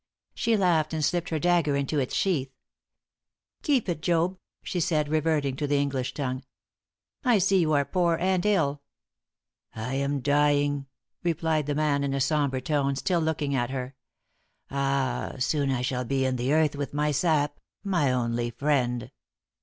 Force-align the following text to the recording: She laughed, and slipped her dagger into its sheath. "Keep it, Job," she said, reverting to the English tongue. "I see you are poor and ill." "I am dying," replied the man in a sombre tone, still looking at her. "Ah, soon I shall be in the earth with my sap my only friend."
She 0.33 0.57
laughed, 0.57 0.95
and 0.95 1.05
slipped 1.05 1.29
her 1.29 1.37
dagger 1.37 1.75
into 1.75 1.99
its 1.99 2.15
sheath. 2.15 2.49
"Keep 3.61 3.87
it, 3.87 4.01
Job," 4.01 4.39
she 4.63 4.79
said, 4.79 5.07
reverting 5.09 5.55
to 5.57 5.67
the 5.67 5.77
English 5.77 6.15
tongue. 6.15 6.41
"I 7.23 7.37
see 7.37 7.59
you 7.59 7.73
are 7.73 7.85
poor 7.85 8.17
and 8.19 8.43
ill." 8.43 8.81
"I 9.75 9.93
am 9.93 10.21
dying," 10.21 10.87
replied 11.23 11.67
the 11.67 11.75
man 11.75 12.03
in 12.03 12.15
a 12.15 12.19
sombre 12.19 12.61
tone, 12.61 12.95
still 12.95 13.21
looking 13.21 13.53
at 13.53 13.69
her. 13.69 13.93
"Ah, 14.71 15.33
soon 15.37 15.69
I 15.69 15.83
shall 15.83 16.03
be 16.03 16.25
in 16.25 16.35
the 16.35 16.51
earth 16.51 16.75
with 16.75 16.95
my 16.95 17.11
sap 17.11 17.59
my 17.83 18.11
only 18.11 18.49
friend." 18.49 19.11